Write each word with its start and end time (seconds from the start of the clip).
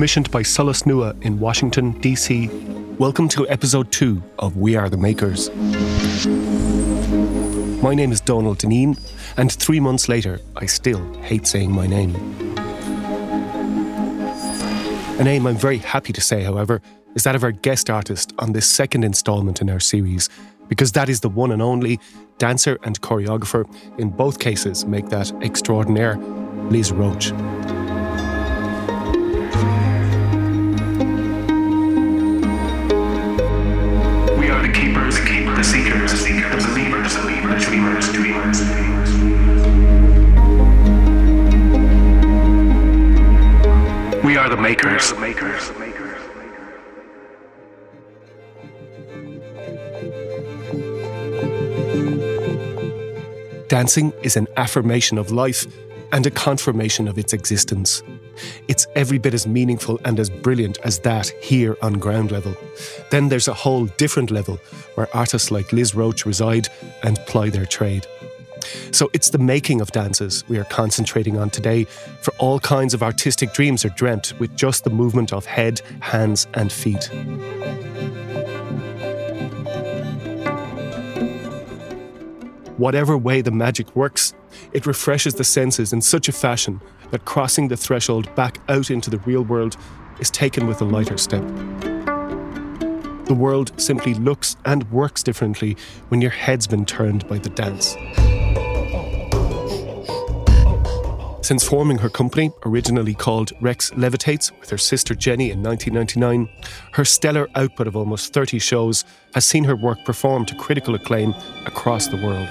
commissioned 0.00 0.30
by 0.30 0.42
Solas 0.42 0.84
Nua 0.84 1.14
in 1.22 1.38
Washington, 1.38 1.92
D.C. 2.00 2.48
Welcome 2.96 3.28
to 3.28 3.46
episode 3.50 3.92
two 3.92 4.22
of 4.38 4.56
We 4.56 4.74
Are 4.74 4.88
the 4.88 4.96
Makers. 4.96 5.50
My 7.82 7.94
name 7.94 8.10
is 8.10 8.18
Donald 8.22 8.56
Deneen, 8.56 8.98
and 9.36 9.52
three 9.52 9.78
months 9.78 10.08
later, 10.08 10.40
I 10.56 10.64
still 10.64 11.12
hate 11.20 11.46
saying 11.46 11.70
my 11.70 11.86
name. 11.86 12.14
A 15.18 15.22
name 15.22 15.46
I'm 15.46 15.58
very 15.58 15.76
happy 15.76 16.14
to 16.14 16.20
say, 16.22 16.44
however, 16.44 16.80
is 17.14 17.24
that 17.24 17.36
of 17.36 17.44
our 17.44 17.52
guest 17.52 17.90
artist 17.90 18.32
on 18.38 18.54
this 18.54 18.66
second 18.66 19.04
instalment 19.04 19.60
in 19.60 19.68
our 19.68 19.80
series, 19.80 20.30
because 20.66 20.92
that 20.92 21.10
is 21.10 21.20
the 21.20 21.28
one 21.28 21.52
and 21.52 21.60
only 21.60 22.00
dancer 22.38 22.78
and 22.84 22.98
choreographer. 23.02 23.70
In 23.98 24.08
both 24.08 24.38
cases, 24.38 24.86
make 24.86 25.10
that 25.10 25.30
extraordinaire, 25.42 26.16
Liz 26.70 26.90
Roche. 26.90 27.32
We 38.00 38.32
are 38.32 38.48
the 38.54 38.64
makers. 38.64 39.12
We 44.24 44.36
are 44.36 44.48
the 44.48 44.56
makers. 44.56 45.12
Dancing 53.68 54.14
is 54.22 54.36
an 54.36 54.46
affirmation 54.56 55.18
of 55.18 55.30
life 55.30 55.66
and 56.12 56.26
a 56.26 56.30
confirmation 56.30 57.08
of 57.08 57.18
its 57.18 57.32
existence. 57.32 58.02
It's 58.68 58.86
every 58.96 59.18
bit 59.18 59.34
as 59.34 59.46
meaningful 59.46 60.00
and 60.04 60.18
as 60.18 60.30
brilliant 60.30 60.78
as 60.84 60.98
that 61.00 61.28
here 61.42 61.76
on 61.82 61.94
ground 61.94 62.30
level. 62.30 62.56
Then 63.10 63.28
there's 63.28 63.48
a 63.48 63.54
whole 63.54 63.86
different 63.86 64.30
level 64.30 64.58
where 64.94 65.14
artists 65.14 65.50
like 65.50 65.72
Liz 65.72 65.94
Roche 65.94 66.26
reside 66.26 66.68
and 67.02 67.18
ply 67.26 67.50
their 67.50 67.66
trade. 67.66 68.06
So 68.92 69.10
it's 69.12 69.30
the 69.30 69.38
making 69.38 69.80
of 69.80 69.90
dances 69.92 70.44
we 70.48 70.58
are 70.58 70.64
concentrating 70.64 71.38
on 71.38 71.50
today, 71.50 71.84
for 72.20 72.32
all 72.38 72.60
kinds 72.60 72.94
of 72.94 73.02
artistic 73.02 73.52
dreams 73.52 73.84
are 73.84 73.90
dreamt 73.90 74.38
with 74.38 74.54
just 74.56 74.84
the 74.84 74.90
movement 74.90 75.32
of 75.32 75.46
head, 75.46 75.80
hands, 76.00 76.46
and 76.54 76.70
feet. 76.70 77.10
Whatever 82.80 83.18
way 83.18 83.42
the 83.42 83.50
magic 83.50 83.94
works, 83.94 84.32
it 84.72 84.86
refreshes 84.86 85.34
the 85.34 85.44
senses 85.44 85.92
in 85.92 86.00
such 86.00 86.30
a 86.30 86.32
fashion 86.32 86.80
that 87.10 87.26
crossing 87.26 87.68
the 87.68 87.76
threshold 87.76 88.34
back 88.34 88.56
out 88.70 88.90
into 88.90 89.10
the 89.10 89.18
real 89.18 89.42
world 89.42 89.76
is 90.18 90.30
taken 90.30 90.66
with 90.66 90.80
a 90.80 90.86
lighter 90.86 91.18
step. 91.18 91.46
The 93.26 93.36
world 93.36 93.78
simply 93.78 94.14
looks 94.14 94.56
and 94.64 94.90
works 94.90 95.22
differently 95.22 95.76
when 96.08 96.22
your 96.22 96.30
head's 96.30 96.66
been 96.66 96.86
turned 96.86 97.28
by 97.28 97.36
the 97.36 97.50
dance. 97.50 97.96
Since 101.42 101.66
forming 101.66 101.98
her 101.98 102.10
company, 102.10 102.52
originally 102.66 103.14
called 103.14 103.52
Rex 103.60 103.90
Levitates, 103.92 104.52
with 104.60 104.68
her 104.70 104.78
sister 104.78 105.14
Jenny 105.14 105.50
in 105.50 105.62
1999, 105.62 106.48
her 106.92 107.04
stellar 107.04 107.48
output 107.54 107.86
of 107.86 107.96
almost 107.96 108.34
30 108.34 108.58
shows 108.58 109.04
has 109.34 109.46
seen 109.46 109.64
her 109.64 109.74
work 109.74 110.04
performed 110.04 110.48
to 110.48 110.54
critical 110.54 110.94
acclaim 110.94 111.34
across 111.66 112.08
the 112.08 112.16
world. 112.16 112.48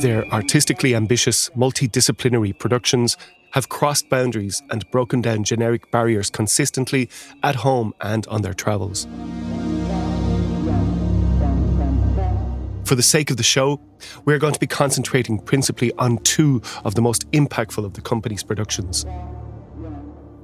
Their 0.00 0.24
artistically 0.32 0.94
ambitious, 0.94 1.50
multidisciplinary 1.50 2.56
productions 2.56 3.16
have 3.52 3.68
crossed 3.68 4.08
boundaries 4.08 4.62
and 4.70 4.88
broken 4.90 5.20
down 5.20 5.42
generic 5.42 5.90
barriers 5.90 6.30
consistently 6.30 7.08
at 7.42 7.56
home 7.56 7.92
and 8.00 8.26
on 8.28 8.42
their 8.42 8.54
travels. 8.54 9.06
For 12.86 12.94
the 12.94 13.02
sake 13.02 13.32
of 13.32 13.36
the 13.36 13.42
show, 13.42 13.80
we're 14.24 14.38
going 14.38 14.52
to 14.52 14.60
be 14.60 14.68
concentrating 14.68 15.40
principally 15.40 15.92
on 15.94 16.18
two 16.18 16.62
of 16.84 16.94
the 16.94 17.02
most 17.02 17.28
impactful 17.32 17.84
of 17.84 17.94
the 17.94 18.00
company's 18.00 18.44
productions. 18.44 19.04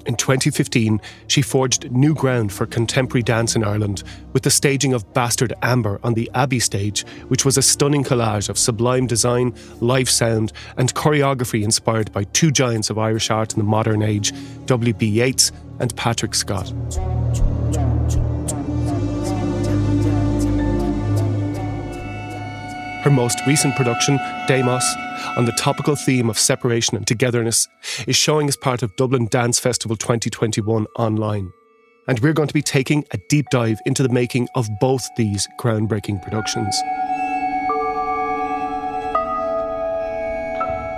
In 0.06 0.16
2015, 0.16 1.00
she 1.28 1.40
forged 1.40 1.92
new 1.92 2.14
ground 2.14 2.52
for 2.52 2.66
contemporary 2.66 3.22
dance 3.22 3.54
in 3.54 3.62
Ireland 3.62 4.02
with 4.32 4.42
the 4.42 4.50
staging 4.50 4.92
of 4.92 5.14
Bastard 5.14 5.52
Amber 5.62 6.00
on 6.02 6.14
the 6.14 6.28
Abbey 6.34 6.58
stage, 6.58 7.06
which 7.28 7.44
was 7.44 7.56
a 7.56 7.62
stunning 7.62 8.02
collage 8.02 8.48
of 8.48 8.58
sublime 8.58 9.06
design, 9.06 9.54
live 9.78 10.10
sound, 10.10 10.52
and 10.76 10.92
choreography 10.94 11.62
inspired 11.62 12.10
by 12.10 12.24
two 12.24 12.50
giants 12.50 12.90
of 12.90 12.98
Irish 12.98 13.30
art 13.30 13.52
in 13.52 13.60
the 13.60 13.64
modern 13.64 14.02
age, 14.02 14.32
W.B. 14.66 15.06
Yeats 15.06 15.52
and 15.78 15.94
Patrick 15.94 16.34
Scott. 16.34 16.72
Her 23.02 23.10
most 23.10 23.40
recent 23.48 23.74
production, 23.74 24.16
Demos, 24.46 24.84
on 25.36 25.44
the 25.44 25.50
topical 25.58 25.96
theme 25.96 26.30
of 26.30 26.38
separation 26.38 26.96
and 26.96 27.04
togetherness, 27.04 27.66
is 28.06 28.14
showing 28.14 28.46
as 28.46 28.56
part 28.56 28.84
of 28.84 28.94
Dublin 28.94 29.26
Dance 29.26 29.58
Festival 29.58 29.96
2021 29.96 30.86
online. 30.96 31.52
And 32.06 32.20
we're 32.20 32.32
going 32.32 32.46
to 32.46 32.54
be 32.54 32.62
taking 32.62 33.04
a 33.10 33.18
deep 33.28 33.46
dive 33.50 33.80
into 33.86 34.04
the 34.04 34.08
making 34.08 34.46
of 34.54 34.68
both 34.78 35.04
these 35.16 35.48
groundbreaking 35.58 36.22
productions. 36.22 36.80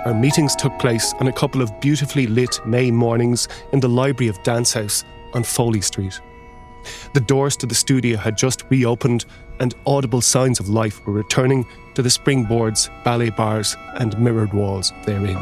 Our 0.05 0.13
meetings 0.13 0.55
took 0.55 0.77
place 0.77 1.15
on 1.19 1.27
a 1.27 1.33
couple 1.33 1.63
of 1.63 1.71
beautifully 1.81 2.27
lit 2.27 2.59
May 2.67 2.91
mornings 2.91 3.47
in 3.73 3.79
the 3.79 3.89
Library 3.89 4.29
of 4.29 4.41
Dance 4.43 4.73
House 4.73 5.03
on 5.33 5.43
Foley 5.43 5.81
Street. 5.81 6.21
The 7.15 7.21
doors 7.21 7.57
to 7.57 7.65
the 7.65 7.73
studio 7.73 8.17
had 8.17 8.37
just 8.37 8.63
reopened, 8.69 9.25
and 9.59 9.73
audible 9.85 10.21
signs 10.21 10.59
of 10.59 10.69
life 10.69 11.05
were 11.05 11.13
returning 11.13 11.65
to 11.93 12.01
the 12.01 12.09
springboards, 12.09 12.89
ballet 13.03 13.29
bars, 13.29 13.75
and 13.95 14.17
mirrored 14.19 14.53
walls 14.53 14.93
therein. 15.05 15.37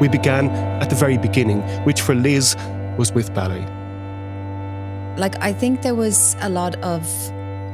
We 0.00 0.08
began 0.08 0.50
at 0.82 0.90
the 0.90 0.96
very 0.96 1.16
beginning, 1.16 1.62
which 1.84 2.00
for 2.02 2.14
Liz 2.14 2.56
was 2.98 3.12
with 3.12 3.32
ballet. 3.34 3.64
Like, 5.16 5.40
I 5.40 5.52
think 5.52 5.82
there 5.82 5.94
was 5.94 6.36
a 6.40 6.48
lot 6.48 6.74
of 6.82 7.02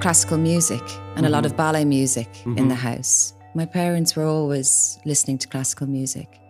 classical 0.01 0.39
music 0.39 0.83
and 1.17 1.27
a 1.27 1.29
lot 1.29 1.45
mm-hmm. 1.45 1.53
of 1.53 1.57
ballet 1.57 1.85
music 1.85 2.29
in 2.45 2.55
the 2.55 2.61
mm-hmm. 2.61 2.73
house. 2.75 3.35
My 3.55 3.67
parents 3.67 4.15
were 4.15 4.27
always 4.27 4.99
listening 5.05 5.39
to 5.39 5.49
classical 5.49 5.87
music. 5.87 6.41